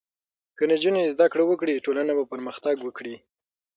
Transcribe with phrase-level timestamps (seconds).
[0.57, 3.15] که نجونې زدهکړه وکړي، ټولنه به پرمختګ وکړي.